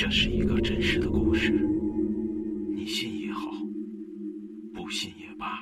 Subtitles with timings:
[0.00, 1.50] 这是一个真实的故事，
[2.72, 3.50] 你信也好，
[4.72, 5.60] 不信也罢。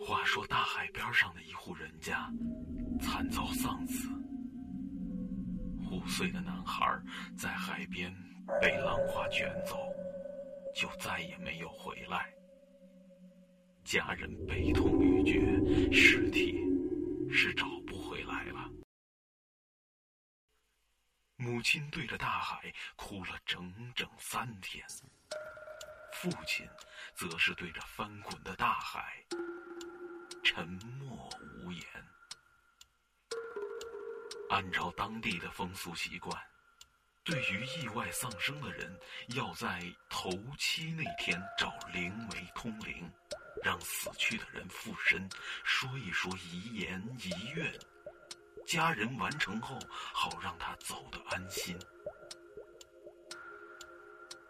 [0.00, 2.28] 话说大海边上的一户人家
[3.00, 4.08] 惨遭丧子，
[5.92, 6.84] 五岁的男孩
[7.38, 8.12] 在海边
[8.60, 9.76] 被浪花卷走，
[10.74, 12.26] 就再也没有回来。
[13.84, 16.58] 家人悲痛欲绝，尸体
[17.30, 17.64] 是找
[21.40, 24.86] 母亲对着大海哭了整整三天，
[26.12, 26.68] 父亲
[27.14, 29.24] 则是对着翻滚的大海
[30.44, 31.30] 沉默
[31.64, 31.82] 无言。
[34.50, 36.38] 按照当地的风俗习惯，
[37.24, 43.10] 对于意外丧生的人，要在头七那天找灵媒通灵。
[43.62, 45.28] 让死去的人附身，
[45.64, 47.70] 说一说遗言遗愿，
[48.70, 51.76] 家人完成后，好让他走得安心。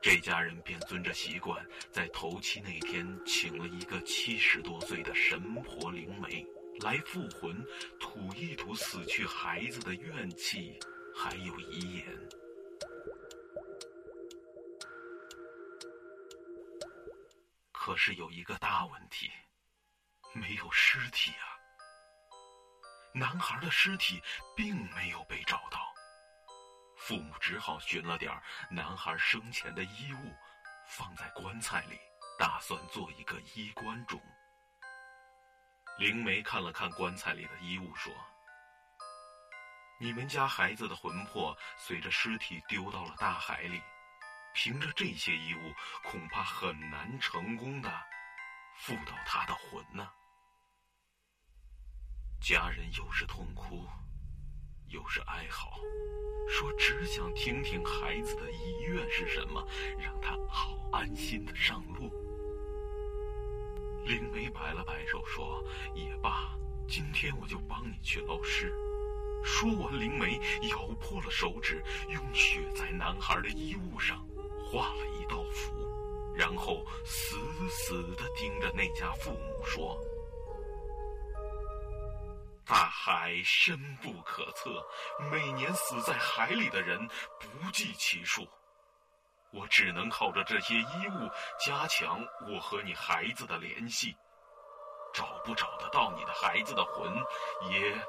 [0.02, 6.46] 这家人便遵着习惯，在头七那天请了一个七十多岁的神婆灵媒
[6.80, 7.64] 来附魂，
[7.98, 10.78] 吐一吐死去孩子的怨气，
[11.16, 12.28] 还有遗言。
[17.72, 19.30] 可是有一个大问题，
[20.34, 21.49] 没有尸体啊！
[23.20, 24.22] 男孩的尸体
[24.56, 25.92] 并没有被找到，
[26.96, 28.32] 父母只好寻了点
[28.70, 30.34] 男孩生前的衣物，
[30.86, 32.00] 放在棺材里，
[32.38, 34.18] 打算做一个衣冠冢。
[35.98, 38.10] 灵媒看了看棺材里的衣物，说
[40.00, 43.82] ：“你们家孩子的魂魄随着尸体丢到了大海里。”
[44.54, 48.02] 凭着这些衣物，恐怕很难成功的
[48.78, 50.10] 附到他的魂呢。
[52.40, 53.84] 家人又是痛哭，
[54.88, 55.78] 又是哀嚎，
[56.48, 59.62] 说只想听听孩子的遗愿是什么，
[59.98, 62.10] 让他好安心的上路。
[64.06, 65.62] 灵媒摆了摆手说
[65.94, 66.56] ：“也罢，
[66.88, 68.74] 今天我就帮你去捞尸。”
[69.44, 70.40] 说完，灵媒
[70.70, 74.26] 咬破了手指，用血在男孩的衣物上。
[74.72, 77.36] 画了一道符，然后死
[77.68, 79.98] 死地盯着那家父母说
[82.70, 84.70] ：“大海深不可测，
[85.28, 87.04] 每年死在海里的人
[87.40, 88.48] 不计其数。
[89.52, 91.28] 我只能靠着这些衣物
[91.58, 94.16] 加强我和你孩子的联系。
[95.12, 97.12] 找不找得到你的孩子的魂，
[97.72, 98.00] 也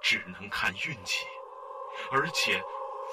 [0.00, 1.26] 只能看运气。
[2.12, 2.62] 而且……”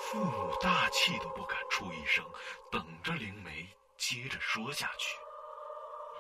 [0.02, 2.24] 父母大气都不敢出一声，
[2.72, 5.18] 等着灵媒接着说下去。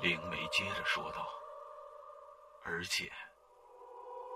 [0.01, 1.29] 灵媒接着说道
[2.65, 3.09] ：“而且，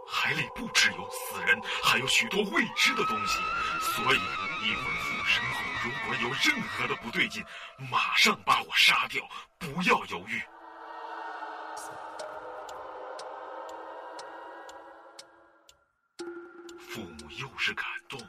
[0.08, 3.40] 海里不只有死人，还有许多未知的东西，
[3.82, 7.44] 所以一会儿附身后，如果有任何的不对劲，
[7.92, 9.28] 马上把我杀掉，
[9.58, 10.42] 不要犹豫。”
[16.90, 18.20] 父母又是感动。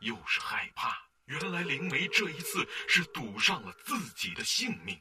[0.00, 5.00] 又是害怕，原来灵媒这一次是赌上了自己的性命。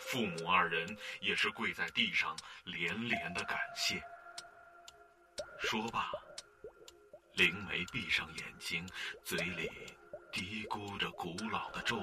[0.00, 4.02] 父母二人也是跪在地上连连的感谢。
[5.62, 6.10] 说罢，
[7.34, 8.84] 灵媒闭上眼睛，
[9.24, 9.70] 嘴里
[10.32, 12.02] 嘀咕着古老的咒语。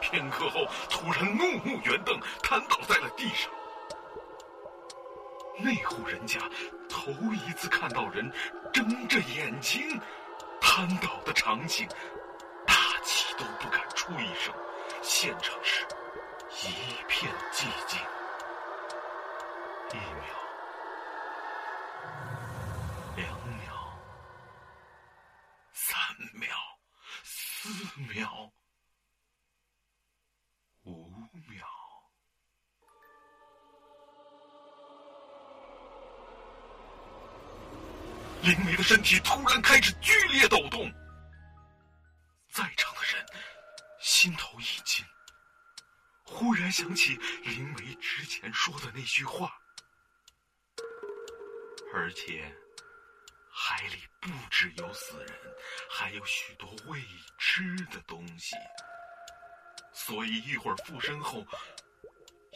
[0.00, 3.50] 片刻后，突然怒目圆瞪，瘫倒在了地上。
[5.58, 6.38] 那户人家
[6.88, 8.32] 头一次看到人
[8.72, 10.00] 睁着眼睛。
[10.60, 11.86] 瘫倒的场景，
[12.64, 14.54] 大气都不敢出一声，
[15.02, 15.84] 现场是
[16.62, 16.70] 一
[17.08, 17.83] 片寂静。
[28.14, 28.52] 秒，
[30.84, 31.10] 五
[31.48, 31.66] 秒。
[38.42, 40.88] 灵媒的身体突然开始剧烈抖动，
[42.52, 43.26] 在场的人
[44.00, 45.04] 心头一惊，
[46.24, 49.52] 忽然想起灵媒之前说的那句话，
[51.92, 52.54] 而且
[53.50, 55.28] 海里不只有死人，
[55.90, 56.98] 还有许多未
[57.36, 58.56] 知的东西，
[59.92, 61.46] 所以一会儿附身后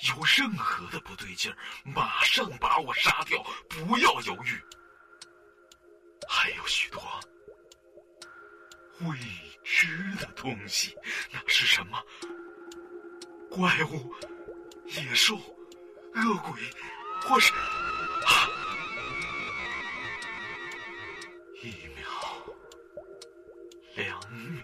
[0.09, 4.59] 有任何的不对劲儿，马上把我杀掉，不要犹豫。
[6.27, 7.03] 还有许多
[9.01, 9.19] 未
[9.63, 10.97] 知的东西，
[11.31, 12.03] 那是什么？
[13.51, 14.15] 怪物、
[14.87, 16.63] 野兽、恶鬼，
[17.21, 17.53] 或是……
[21.61, 22.07] 一秒，
[23.97, 24.63] 两秒，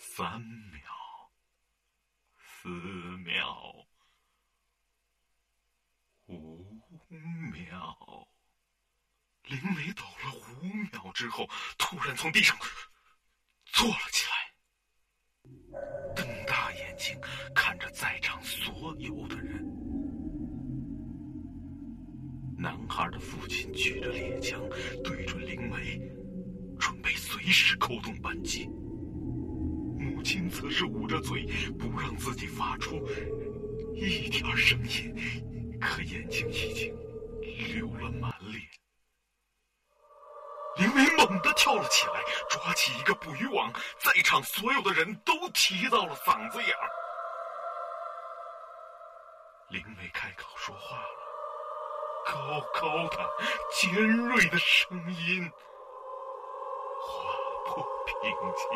[0.00, 0.82] 三秒，
[2.36, 3.86] 四秒，
[6.26, 6.82] 五
[7.52, 8.26] 秒。
[9.44, 11.48] 林伟抖了五秒之后，
[11.78, 12.58] 突然从地上
[13.66, 14.39] 坐了起来。
[23.50, 24.60] 孩的父亲举着猎枪
[25.02, 26.00] 对准灵梅，
[26.78, 28.66] 准备随时扣动扳机。
[29.98, 31.44] 母亲则是捂着嘴，
[31.78, 33.04] 不让自己发出
[33.94, 36.96] 一点声音，可眼睛已经
[37.74, 38.62] 流了满脸。
[40.76, 46.88] 灵梅猛地跳了起来，抓起一个捕鱼网，在场所有的人都提到了嗓子眼儿。
[49.70, 51.19] 灵梅开口说话了。
[52.24, 53.16] 高高的、
[53.72, 55.50] 尖锐的声音
[57.00, 57.30] 划
[57.66, 58.66] 破平静。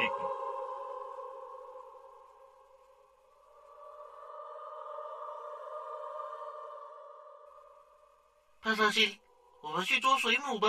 [8.61, 9.21] 帕萨西，
[9.61, 10.69] 我们去捉水母吧。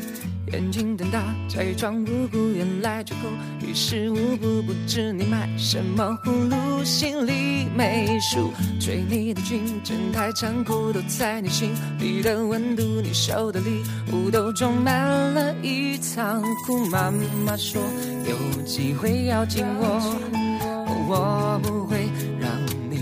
[0.51, 3.29] 眼睛瞪大，假装无辜，原来绝口
[3.65, 4.61] 于事无补。
[4.63, 8.51] 不知你买什么葫芦，心里没数。
[8.79, 12.83] 追你的军真太残酷，都在你心里的温度。
[13.01, 13.81] 你手的礼
[14.11, 16.85] 物都装满了一仓库。
[16.87, 17.09] 妈
[17.45, 17.81] 妈说
[18.27, 20.19] 有机会要紧我，
[21.07, 22.09] 我不会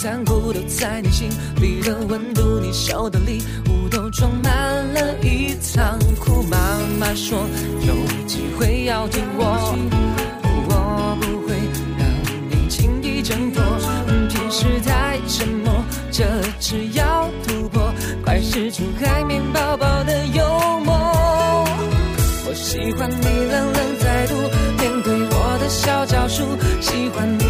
[0.00, 1.28] 残酷，都在你心
[1.60, 2.58] 里的温度。
[2.58, 4.50] 你收的礼物都装满
[4.94, 6.42] 了一仓库。
[6.44, 6.56] 妈
[6.98, 7.38] 妈说
[7.86, 7.94] 有
[8.26, 9.44] 机会要听我，
[10.70, 11.54] 我不会
[11.98, 12.08] 让
[12.48, 13.62] 你轻易挣脱。
[14.30, 16.24] 平时太沉默，这
[16.58, 17.92] 次要突破，
[18.24, 20.42] 快使出海绵宝宝的幽
[20.82, 20.94] 默。
[22.46, 24.34] 我喜欢你冷冷态度，
[24.78, 26.42] 面对我的小招数，
[26.80, 27.49] 喜欢你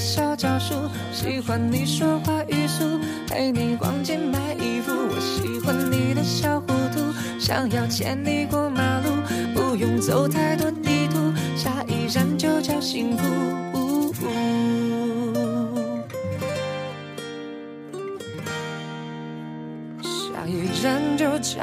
[0.00, 0.74] 小招数，
[1.12, 4.90] 喜欢你说话语速，陪你逛街买衣服。
[4.92, 9.10] 我喜欢你的小糊涂，想要牵你过马路，
[9.54, 13.22] 不用走太多地图，下一站就叫幸福。
[20.02, 21.58] 下一站就叫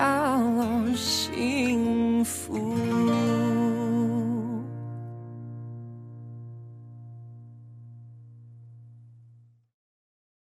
[0.96, 2.78] 幸福。